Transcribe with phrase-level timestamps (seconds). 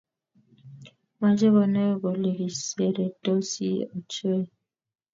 [1.19, 4.43] mache konai kole kiseretosi ochei